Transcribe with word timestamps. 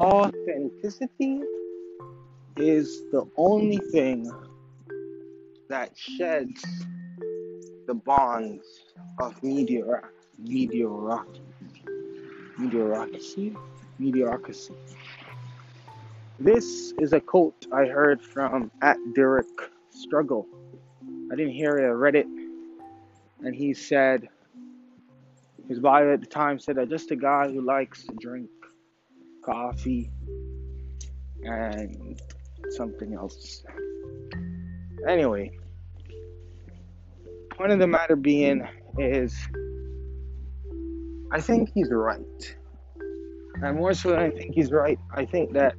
authenticity 0.00 1.42
is 2.56 3.02
the 3.12 3.28
only 3.36 3.76
thing 3.92 4.30
that 5.68 5.90
sheds 5.94 6.64
the 7.86 7.92
bonds 7.92 8.64
of 9.20 9.40
meteor 9.42 10.10
meteorocracy 10.42 11.42
meteorocracy 12.58 13.54
mediocrity 13.98 14.74
this 16.38 16.94
is 16.98 17.12
a 17.12 17.20
quote 17.20 17.66
i 17.70 17.84
heard 17.84 18.22
from 18.22 18.70
at 18.80 18.96
derek 19.14 19.46
struggle. 19.90 20.46
I 21.30 21.36
didn't 21.36 21.52
hear 21.52 21.76
it 21.76 21.84
i 21.84 21.90
read 21.90 22.14
it 22.14 22.26
and 23.40 23.54
he 23.54 23.74
said 23.74 24.28
his 25.68 25.78
bio 25.78 26.14
at 26.14 26.20
the 26.20 26.26
time 26.26 26.58
said 26.58 26.76
that 26.76 26.88
just 26.88 27.10
a 27.10 27.16
guy 27.16 27.50
who 27.50 27.60
likes 27.60 28.04
to 28.04 28.14
drink 28.14 28.48
coffee 29.44 30.10
and 31.42 32.20
something 32.70 33.14
else. 33.14 33.64
Anyway, 35.08 35.50
point 37.50 37.72
of 37.72 37.78
the 37.78 37.86
matter 37.86 38.16
being 38.16 38.66
is 38.98 39.36
I 41.32 41.40
think 41.40 41.70
he's 41.74 41.90
right. 41.90 42.56
And 43.62 43.76
more 43.76 43.94
so 43.94 44.10
than 44.10 44.18
I 44.18 44.30
think 44.30 44.54
he's 44.54 44.72
right, 44.72 44.98
I 45.14 45.24
think 45.24 45.52
that 45.52 45.74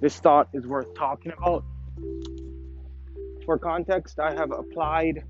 this 0.00 0.18
thought 0.18 0.48
is 0.54 0.66
worth 0.66 0.92
talking 0.94 1.32
about. 1.36 1.64
For 3.44 3.58
context, 3.58 4.18
I 4.18 4.32
have 4.32 4.50
applied 4.50 5.24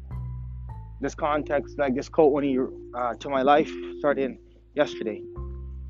this 1.00 1.14
context, 1.14 1.78
like 1.78 1.94
this 1.94 2.08
quote, 2.08 2.32
when 2.32 2.44
he 2.44 2.58
uh, 2.94 3.14
to 3.14 3.28
my 3.28 3.42
life 3.42 3.70
starting 3.98 4.38
yesterday, 4.74 5.22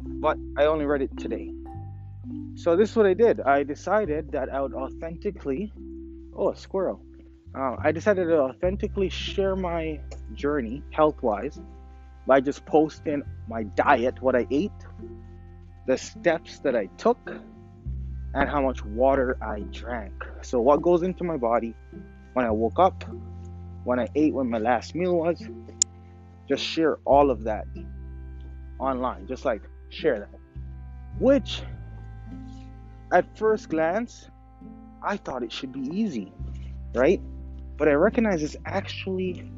but 0.00 0.36
I 0.56 0.66
only 0.66 0.86
read 0.86 1.02
it 1.02 1.16
today. 1.16 1.52
So 2.54 2.76
this 2.76 2.90
is 2.90 2.96
what 2.96 3.06
I 3.06 3.14
did. 3.14 3.40
I 3.40 3.62
decided 3.62 4.32
that 4.32 4.52
I 4.52 4.60
would 4.60 4.74
authentically, 4.74 5.72
oh, 6.36 6.50
a 6.50 6.56
squirrel. 6.56 7.02
Uh, 7.54 7.76
I 7.82 7.90
decided 7.92 8.26
to 8.26 8.38
authentically 8.40 9.08
share 9.08 9.56
my 9.56 10.00
journey 10.34 10.82
health-wise 10.90 11.60
by 12.26 12.40
just 12.40 12.64
posting 12.66 13.22
my 13.48 13.64
diet, 13.64 14.20
what 14.22 14.36
I 14.36 14.46
ate, 14.50 14.70
the 15.86 15.96
steps 15.96 16.58
that 16.60 16.76
I 16.76 16.86
took, 16.96 17.18
and 18.34 18.48
how 18.48 18.60
much 18.60 18.84
water 18.84 19.36
I 19.42 19.60
drank. 19.72 20.12
So 20.42 20.60
what 20.60 20.82
goes 20.82 21.02
into 21.02 21.24
my 21.24 21.36
body 21.36 21.74
when 22.34 22.44
I 22.44 22.50
woke 22.50 22.78
up, 22.78 23.04
when 23.84 23.98
I 23.98 24.08
ate, 24.14 24.34
when 24.34 24.48
my 24.48 24.58
last 24.58 24.94
meal 24.94 25.16
was. 25.16 25.42
Just 26.48 26.62
share 26.62 26.98
all 27.04 27.30
of 27.30 27.44
that 27.44 27.66
online. 28.78 29.26
Just 29.26 29.44
like 29.44 29.62
share 29.90 30.20
that. 30.20 30.40
Which, 31.18 31.62
at 33.12 33.36
first 33.36 33.68
glance, 33.68 34.28
I 35.02 35.16
thought 35.16 35.42
it 35.42 35.52
should 35.52 35.72
be 35.72 35.80
easy, 35.80 36.32
right? 36.94 37.20
But 37.76 37.88
I 37.88 37.92
recognize 37.92 38.42
it's 38.42 38.56
actually 38.64 39.50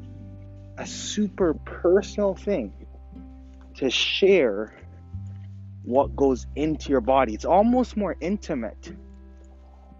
a 0.77 0.85
super 0.85 1.53
personal 1.53 2.35
thing 2.35 2.73
to 3.75 3.89
share 3.89 4.73
what 5.83 6.15
goes 6.15 6.47
into 6.55 6.89
your 6.89 7.01
body. 7.01 7.33
It's 7.33 7.45
almost 7.45 7.97
more 7.97 8.15
intimate 8.21 8.95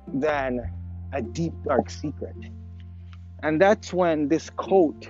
than 0.07 0.61
a 1.11 1.21
deep, 1.21 1.53
dark 1.65 1.89
secret. 1.89 2.35
And 3.43 3.59
that's 3.61 3.91
when 3.93 4.29
this 4.29 4.49
quote 4.49 5.07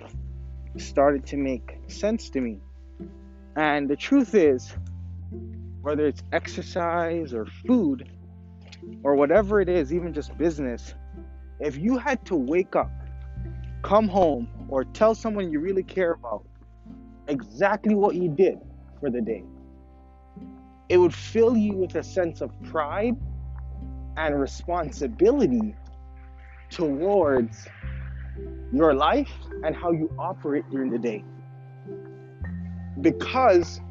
started 0.77 1.25
to 1.27 1.37
make 1.37 1.77
sense 1.87 2.29
to 2.31 2.41
me. 2.41 2.57
And 3.55 3.87
the 3.87 3.95
truth 3.95 4.33
is, 4.33 4.73
whether 5.83 6.07
it's 6.07 6.23
exercise 6.31 7.33
or 7.33 7.45
food 7.67 8.09
or 9.03 9.15
whatever 9.15 9.61
it 9.61 9.69
is, 9.69 9.93
even 9.93 10.13
just 10.13 10.35
business, 10.37 10.95
if 11.59 11.77
you 11.77 11.97
had 11.97 12.25
to 12.25 12.35
wake 12.35 12.75
up, 12.75 12.89
come 13.81 14.07
home, 14.07 14.47
or 14.69 14.85
tell 14.85 15.13
someone 15.13 15.51
you 15.51 15.59
really 15.59 15.83
care 15.83 16.13
about 16.13 16.45
exactly 17.27 17.95
what 17.95 18.15
you 18.15 18.29
did 18.29 18.57
for 18.99 19.09
the 19.09 19.21
day, 19.21 19.43
it 20.87 20.97
would 20.97 21.13
fill 21.13 21.55
you 21.55 21.73
with 21.73 21.95
a 21.95 22.03
sense 22.03 22.39
of 22.41 22.49
pride 22.63 23.17
and 24.15 24.39
responsibility 24.39 25.75
towards 26.69 27.67
your 28.71 28.93
life 28.93 29.31
and 29.65 29.75
how 29.75 29.91
you 29.91 30.09
operate 30.17 30.63
during 30.71 30.89
the 30.89 30.97
day. 30.97 31.23
Because, 33.01 33.81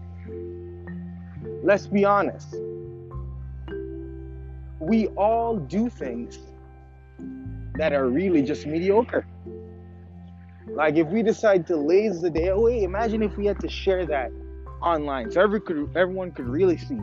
let's 1.62 1.86
be 1.86 2.04
honest, 2.04 2.56
we 4.80 5.06
all 5.08 5.56
do 5.56 5.88
things 5.88 6.38
that 7.76 7.92
are 7.92 8.08
really 8.08 8.42
just 8.42 8.66
mediocre. 8.66 9.26
Like 10.66 10.96
if 10.96 11.08
we 11.08 11.22
decide 11.22 11.66
to 11.68 11.76
laze 11.76 12.20
the 12.20 12.30
day 12.30 12.48
away, 12.48 12.82
imagine 12.82 13.22
if 13.22 13.36
we 13.36 13.46
had 13.46 13.60
to 13.60 13.68
share 13.68 14.04
that 14.06 14.30
online, 14.82 15.30
so 15.30 15.40
every 15.40 15.60
could, 15.60 15.90
everyone 15.96 16.32
could 16.32 16.46
really 16.46 16.76
see 16.76 16.98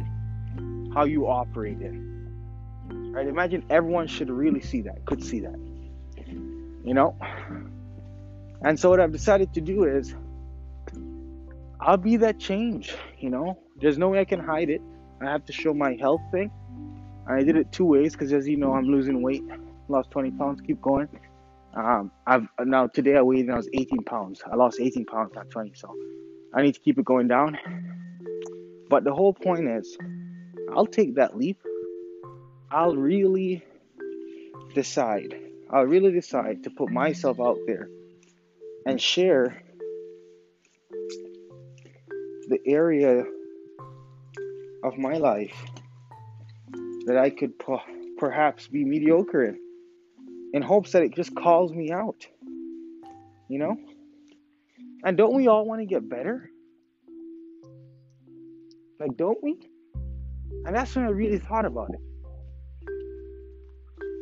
how 0.94 1.06
you 1.06 1.28
operate 1.28 1.78
operated. 1.78 2.06
Right? 3.14 3.28
Imagine 3.28 3.64
everyone 3.70 4.08
should 4.08 4.30
really 4.30 4.62
see 4.62 4.82
that, 4.82 5.06
could 5.06 5.24
see 5.24 5.40
that. 5.42 5.58
You 6.84 6.94
know? 6.94 7.16
And 8.62 8.80
so 8.80 8.90
what 8.90 9.00
I've 9.00 9.12
decided 9.12 9.54
to 9.54 9.62
do 9.62 9.86
is 9.86 10.14
I'll 11.80 11.98
be 11.98 12.18
that 12.18 12.40
change, 12.40 12.94
you 13.20 13.30
know? 13.30 13.58
There's 13.82 13.98
no 13.98 14.10
way 14.10 14.20
I 14.20 14.26
can 14.26 14.40
hide 14.40 14.70
it. 14.70 14.82
I 15.22 15.26
have 15.26 15.46
to 15.46 15.54
show 15.54 15.74
my 15.74 15.96
health 15.96 16.22
thing. 16.32 16.52
I 17.28 17.44
did 17.44 17.56
it 17.56 17.72
two 17.72 17.86
ways 17.86 18.14
because, 18.14 18.34
as 18.34 18.48
you 18.48 18.58
know, 18.58 18.74
I'm 18.74 18.86
losing 18.86 19.22
weight. 19.22 19.44
Lost 19.88 20.12
20 20.12 20.32
pounds. 20.32 20.62
Keep 20.62 20.82
going. 20.82 21.08
Um, 21.74 22.12
I've 22.26 22.48
now 22.60 22.88
today 22.88 23.16
I 23.16 23.22
weighed 23.22 23.46
and 23.46 23.54
I 23.54 23.58
was 23.58 23.70
18 23.74 24.04
pounds. 24.04 24.42
I 24.52 24.56
lost 24.56 24.80
18 24.82 25.06
pounds, 25.06 25.32
not 25.36 25.50
20. 25.50 25.74
So 25.76 25.96
I 26.54 26.62
need 26.62 26.74
to 26.74 26.80
keep 26.80 26.98
it 26.98 27.06
going 27.06 27.28
down. 27.28 27.58
But 28.90 29.04
the 29.04 29.14
whole 29.14 29.34
point 29.34 29.70
is, 29.70 29.98
I'll 30.74 30.88
take 30.88 31.16
that 31.16 31.38
leap. 31.38 31.62
I'll 32.72 32.96
really 32.96 33.64
decide. 34.74 35.36
I'll 35.70 35.86
really 35.86 36.12
decide 36.12 36.64
to 36.64 36.70
put 36.72 36.92
myself 36.92 37.40
out 37.40 37.58
there 37.68 37.88
and 38.86 39.00
share 39.00 39.64
the 42.48 42.60
area 42.66 43.24
of 44.84 44.98
my 44.98 45.14
life 45.14 45.56
that 47.06 47.18
I 47.18 47.30
could 47.30 47.54
perhaps 48.18 48.68
be 48.68 48.86
mediocre 48.86 49.46
in, 49.46 49.60
in 50.54 50.62
hopes 50.62 50.92
that 50.92 51.04
it 51.04 51.16
just 51.16 51.36
calls 51.36 51.74
me 51.74 51.92
out. 51.92 52.26
You 53.48 53.60
know? 53.60 53.78
And 55.04 55.18
don't 55.18 55.34
we 55.34 55.48
all 55.48 55.66
want 55.66 55.82
to 55.82 55.86
get 55.86 56.08
better? 56.10 56.50
Like, 59.00 59.16
don't 59.18 59.42
we? 59.42 59.58
And 60.66 60.76
that's 60.76 60.96
when 60.96 61.06
I 61.06 61.10
really 61.10 61.40
thought 61.40 61.66
about 61.66 61.90
it. 61.92 62.00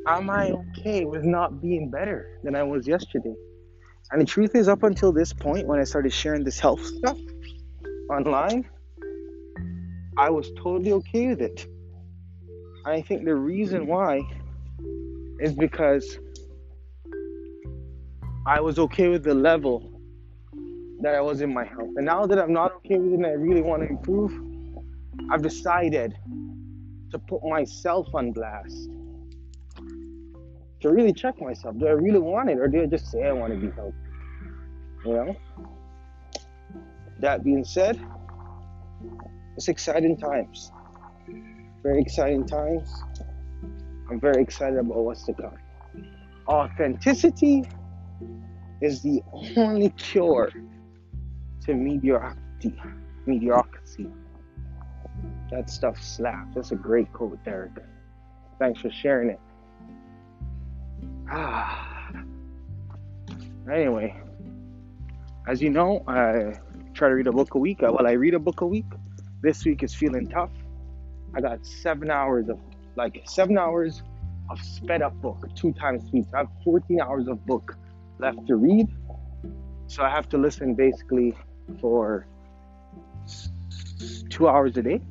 Am 0.08 0.30
I 0.30 0.52
okay 0.52 1.04
with 1.04 1.26
not 1.26 1.62
being 1.62 1.90
better 1.90 2.40
than 2.44 2.56
I 2.56 2.64
was 2.64 2.88
yesterday? 2.88 3.34
And 4.12 4.22
the 4.22 4.26
truth 4.26 4.56
is, 4.56 4.70
up 4.70 4.84
until 4.84 5.12
this 5.12 5.34
point, 5.34 5.68
when 5.68 5.80
I 5.80 5.84
started 5.84 6.14
sharing 6.14 6.46
this 6.46 6.60
health 6.60 6.86
stuff 6.86 7.18
online, 8.10 8.70
I 10.18 10.30
was 10.30 10.52
totally 10.58 10.92
okay 10.94 11.28
with 11.28 11.42
it. 11.42 11.68
I 12.86 13.02
think 13.02 13.26
the 13.26 13.36
reason 13.36 13.86
why 13.86 14.22
is 15.40 15.54
because 15.54 16.18
I 18.48 18.60
was 18.62 18.80
okay 18.80 19.10
with 19.10 19.24
the 19.24 19.34
level 19.36 20.02
that 21.02 21.14
I 21.14 21.22
was 21.22 21.42
in 21.42 21.54
my 21.54 21.66
health. 21.66 21.92
And 21.98 22.06
now 22.06 22.26
that 22.26 22.40
I'm 22.40 22.54
not 22.54 22.72
okay 22.78 22.98
with 22.98 23.12
it 23.12 23.16
and 23.16 23.26
I 23.26 23.32
really 23.32 23.62
want 23.62 23.84
to 23.84 23.90
improve, 23.90 24.32
I've 25.30 25.44
decided 25.44 26.18
to 27.12 27.20
put 27.20 27.44
myself 27.44 28.08
on 28.14 28.32
blast 28.32 28.90
to 30.82 30.90
really 30.90 31.14
check 31.14 31.40
myself. 31.42 31.78
Do 31.78 31.88
I 31.88 31.92
really 31.92 32.20
want 32.20 32.50
it, 32.50 32.58
or 32.58 32.68
do 32.68 32.82
I 32.82 32.86
just 32.86 33.12
say 33.12 33.24
I 33.24 33.32
want 33.34 33.54
to 33.54 33.60
be 33.60 33.70
healthy? 33.76 33.96
You 35.06 35.14
know. 35.14 35.36
That 37.20 37.44
being 37.44 37.64
said, 37.64 38.00
it's 39.58 39.68
exciting 39.70 40.16
times. 40.16 40.72
Very 41.82 42.00
exciting 42.00 42.46
times. 42.46 42.94
I'm 44.10 44.20
very 44.20 44.42
excited 44.42 44.78
about 44.78 44.98
what's 45.00 45.24
to 45.26 45.34
come. 45.34 45.58
Authenticity 46.48 47.64
is 48.82 49.02
the 49.02 49.22
only 49.56 49.90
cure 49.90 50.52
to 51.66 51.74
mediocrity. 51.74 52.80
Mediocrity. 53.26 54.12
That 55.50 55.72
stuff 55.72 56.02
slaps. 56.02 56.54
That's 56.54 56.72
a 56.72 56.76
great 56.76 57.12
quote, 57.12 57.44
Derek. 57.44 57.72
Thanks 58.60 58.82
for 58.82 58.92
sharing 58.92 59.32
it. 59.32 59.40
Ah. 61.32 62.14
Anyway, 63.72 64.16
as 65.48 65.62
you 65.62 65.72
know, 65.72 66.04
I 66.08 66.54
try 66.94 67.10
to 67.10 67.16
read 67.16 67.28
a 67.28 67.32
book 67.32 67.56
a 67.56 67.58
week. 67.58 67.82
Well, 67.82 68.06
I 68.06 68.12
read 68.12 68.36
a 68.36 68.40
book 68.40 68.62
a 68.62 68.68
week. 68.68 68.86
This 69.42 69.66
week 69.66 69.84
is 69.84 69.94
feeling 69.94 70.28
tough. 70.28 70.52
I 71.36 71.42
got 71.42 71.66
seven 71.66 72.10
hours 72.10 72.50
of 72.50 72.60
like 72.96 73.22
seven 73.26 73.58
hours 73.58 74.02
of 74.50 74.60
sped 74.62 75.02
up 75.02 75.14
book, 75.22 75.48
two 75.56 75.74
times 75.74 76.08
speed. 76.08 76.26
So 76.32 76.38
I 76.38 76.40
have 76.40 76.50
14 76.64 77.02
hours 77.02 77.28
of 77.28 77.46
book 77.46 77.76
left 78.20 78.48
to 78.48 78.56
read. 78.56 78.88
So 79.88 80.04
I 80.04 80.10
have 80.10 80.28
to 80.30 80.38
listen 80.38 80.74
basically 80.74 81.36
for 81.80 82.28
two 84.30 84.48
hours 84.48 84.76
a 84.78 84.82
day 84.82 85.02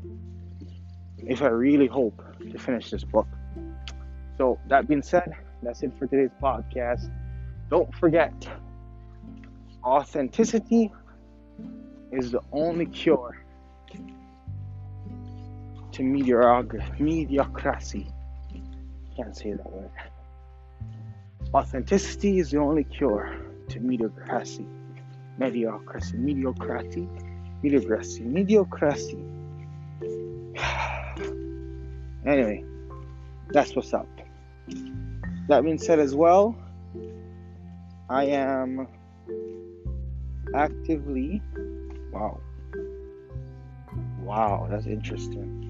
if 1.26 1.42
I 1.42 1.48
really 1.48 1.86
hope 1.86 2.22
to 2.50 2.58
finish 2.58 2.90
this 2.90 3.04
book. 3.04 3.26
So, 4.38 4.58
that 4.68 4.86
being 4.86 5.02
said, 5.02 5.32
that's 5.62 5.82
it 5.82 5.92
for 5.98 6.06
today's 6.06 6.30
podcast. 6.42 7.10
Don't 7.70 7.92
forget, 7.94 8.34
authenticity 9.82 10.92
is 12.12 12.30
the 12.30 12.40
only 12.52 12.86
cure 12.86 13.45
to 15.96 16.02
mediocrity. 16.02 18.06
Can't 19.16 19.34
say 19.34 19.52
that 19.52 19.72
word. 19.72 19.90
Authenticity 21.54 22.38
is 22.38 22.50
the 22.50 22.58
only 22.58 22.84
cure 22.84 23.34
to 23.70 23.80
mediocrity. 23.80 24.66
Mediocrity, 25.38 26.18
mediocrity, 26.18 27.08
mediocrity, 27.62 28.24
mediocrity. 28.24 29.24
anyway, 32.26 32.62
that's 33.48 33.74
what's 33.74 33.94
up. 33.94 34.06
That 35.48 35.64
being 35.64 35.78
said, 35.78 35.98
as 35.98 36.14
well, 36.14 36.54
I 38.10 38.24
am 38.24 38.86
actively. 40.54 41.40
Wow. 42.12 42.38
Wow, 44.20 44.68
that's 44.70 44.84
interesting. 44.84 45.65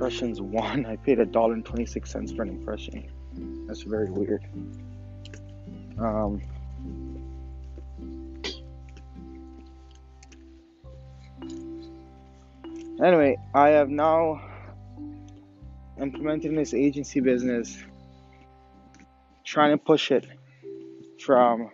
Impressions 0.00 0.40
one. 0.40 0.86
I 0.86 0.96
paid 0.96 1.20
a 1.20 1.26
dollar 1.26 1.52
and 1.52 1.62
twenty 1.62 1.84
six 1.84 2.10
cents 2.10 2.32
for 2.32 2.40
an 2.40 2.48
impression. 2.48 3.04
That's 3.66 3.82
very 3.82 4.10
weird. 4.10 4.42
Um, 5.98 6.40
anyway, 13.04 13.36
I 13.54 13.68
have 13.68 13.90
now 13.90 14.40
implemented 16.00 16.56
this 16.56 16.72
agency 16.72 17.20
business, 17.20 17.84
trying 19.44 19.72
to 19.72 19.84
push 19.84 20.10
it 20.10 20.26
from 21.18 21.70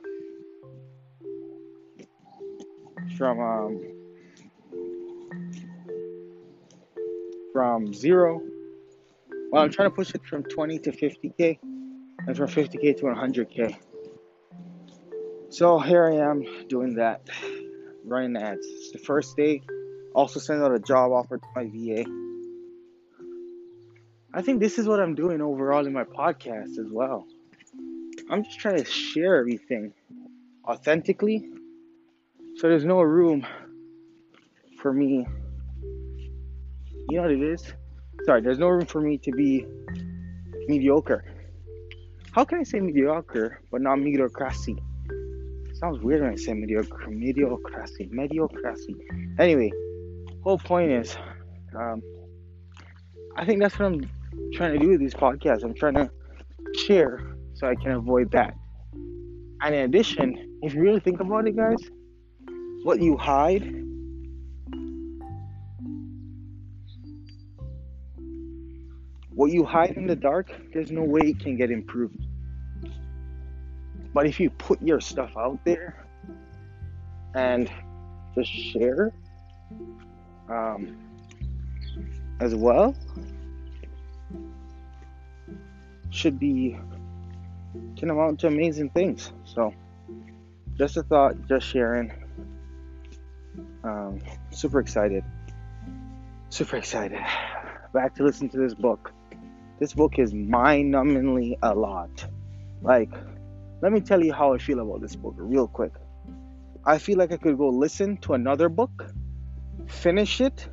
from 3.17 3.39
um, 3.39 3.96
from 7.57 7.95
zero. 7.95 8.43
Well, 9.51 9.63
I'm 9.63 9.71
trying 9.71 9.89
to 9.89 9.95
push 9.95 10.15
it 10.15 10.23
from 10.27 10.43
20 10.43 10.79
to 10.81 10.93
50k, 10.93 11.59
and 11.63 12.37
from 12.37 12.49
50k 12.49 12.99
to 12.99 13.05
100k. 13.05 13.75
So 15.49 15.79
here 15.79 16.05
I 16.05 16.17
am 16.17 16.45
doing 16.69 16.97
that, 16.97 17.27
running 18.05 18.37
ads. 18.37 18.67
It's 18.67 18.93
the 18.93 18.99
first 18.99 19.39
day. 19.39 19.63
Also 20.15 20.39
send 20.39 20.63
out 20.63 20.75
a 20.75 20.79
job 20.79 21.13
offer 21.13 21.39
to 21.39 21.47
my 21.57 21.65
VA. 21.65 22.05
I 24.35 24.43
think 24.43 24.61
this 24.61 24.79
is 24.79 24.87
what 24.87 25.01
I'm 25.01 25.15
doing 25.15 25.41
overall 25.41 25.87
in 25.87 25.95
my 25.95 26.05
podcast 26.05 26.79
as 26.79 26.91
well. 26.91 27.27
I'm 28.29 28.45
just 28.45 28.59
trying 28.59 28.77
to 28.77 28.85
share 28.85 29.37
everything 29.39 29.95
authentically. 30.69 31.49
So 32.57 32.69
there's 32.69 32.85
no 32.85 33.01
room 33.01 33.47
for 34.83 34.93
me. 34.93 35.27
You 37.09 37.17
know 37.17 37.23
what 37.23 37.31
it 37.31 37.43
is? 37.43 37.73
Sorry, 38.25 38.41
there's 38.41 38.59
no 38.59 38.69
room 38.69 38.87
for 38.87 39.01
me 39.01 39.17
to 39.19 39.31
be 39.31 39.65
mediocre. 40.67 41.25
How 42.33 42.45
can 42.45 42.59
I 42.59 42.65
say 42.65 42.81
mediocre 42.81 43.61
but 43.71 43.81
not 43.81 44.01
mediocrity? 44.01 44.77
Sounds 45.75 46.01
weird 46.01 46.23
when 46.23 46.33
I 46.33 46.37
say 46.37 46.53
mediocre. 46.53 47.09
Mediocrity. 47.09 48.09
Mediocrity. 48.11 48.97
Anyway, 49.39 49.71
whole 50.43 50.59
point 50.59 50.91
is, 50.91 51.17
um, 51.79 52.03
I 53.37 53.45
think 53.45 53.61
that's 53.61 53.79
what 53.79 53.87
I'm 53.87 54.11
trying 54.55 54.73
to 54.73 54.79
do 54.79 54.89
with 54.89 55.01
these 55.01 55.15
podcasts. 55.15 55.63
I'm 55.63 55.75
trying 55.75 55.95
to 55.95 56.11
share 56.77 57.37
so 57.55 57.69
I 57.69 57.77
can 57.77 57.93
avoid 57.93 58.33
that. 58.33 58.55
And 59.63 59.75
in 59.75 59.83
addition, 59.83 60.59
if 60.63 60.75
you 60.75 60.81
really 60.81 61.01
think 61.01 61.21
about 61.21 61.47
it, 61.47 61.57
guys, 61.57 61.79
what 62.83 63.01
you 63.01 63.17
hide 63.17 63.63
what 69.37 69.53
you 69.53 69.65
hide 69.65 69.91
in 69.99 70.07
the 70.07 70.17
dark, 70.17 70.51
there's 70.73 70.91
no 70.91 71.03
way 71.03 71.21
it 71.21 71.39
can 71.39 71.57
get 71.57 71.71
improved. 71.71 72.19
But 74.15 74.27
if 74.27 74.41
you 74.41 74.49
put 74.49 74.81
your 74.81 74.99
stuff 74.99 75.37
out 75.37 75.63
there 75.63 76.07
and 77.35 77.71
just 78.35 78.51
share 78.51 79.13
um, 80.49 80.97
as 82.41 82.55
well, 82.55 82.97
should 86.09 86.39
be 86.39 86.79
can 87.99 88.09
amount 88.09 88.41
to 88.41 88.47
amazing 88.47 88.89
things. 88.89 89.33
So, 89.45 89.75
just 90.79 90.97
a 90.97 91.03
thought, 91.03 91.35
just 91.47 91.67
sharing. 91.67 92.11
Um, 93.85 94.23
super 94.51 94.81
excited. 94.81 95.25
Super 96.49 96.79
excited. 96.79 97.21
Back 97.93 98.15
to 98.15 98.25
listen 98.25 98.49
to 98.49 98.57
this 98.57 98.73
book. 98.73 99.13
This 99.79 99.93
book 99.93 100.19
is 100.19 100.33
mind 100.33 100.95
numbingly 100.95 101.59
a 101.63 101.75
lot. 101.75 102.27
Like, 102.81 103.11
let 103.83 103.93
me 103.93 104.01
tell 104.01 104.25
you 104.25 104.33
how 104.33 104.55
I 104.55 104.59
feel 104.59 104.81
about 104.81 105.03
this 105.03 105.15
book 105.15 105.35
real 105.37 105.69
quick. 105.69 105.93
I 106.85 106.99
feel 106.99 107.19
like 107.19 107.33
I 107.33 107.37
could 107.37 107.59
go 107.59 107.69
listen 107.69 108.17
to 108.19 108.35
another 108.35 108.69
book, 108.69 109.13
finish 109.87 110.41
it, 110.41 110.69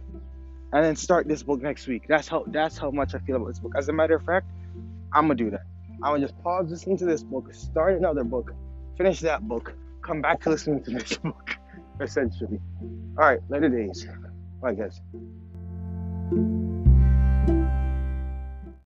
and 0.71 0.85
then 0.85 0.95
start 0.95 1.27
this 1.27 1.43
book 1.43 1.61
next 1.61 1.87
week. 1.87 2.05
That's 2.07 2.27
how 2.27 2.45
that's 2.47 2.77
how 2.77 2.91
much 2.91 3.13
I 3.13 3.19
feel 3.19 3.35
about 3.35 3.47
this 3.47 3.59
book. 3.59 3.73
As 3.75 3.89
a 3.89 3.93
matter 3.93 4.15
of 4.15 4.23
fact, 4.23 4.47
I'm 5.11 5.23
gonna 5.23 5.35
do 5.35 5.49
that. 5.51 5.65
I'm 6.01 6.13
gonna 6.13 6.19
just 6.21 6.41
pause 6.41 6.69
listening 6.69 6.97
to 6.97 7.05
this 7.05 7.23
book, 7.23 7.53
start 7.53 7.95
another 7.97 8.23
book, 8.23 8.53
finish 8.97 9.19
that 9.19 9.47
book, 9.47 9.73
come 10.01 10.21
back 10.21 10.41
to 10.41 10.49
listening 10.49 10.83
to 10.83 10.91
this 10.91 11.17
book, 11.23 11.55
essentially. 11.99 12.59
All 13.17 13.25
right, 13.25 13.39
later 13.49 13.69
days. 13.69 14.07
Bye, 14.61 14.75
guys. 14.75 15.01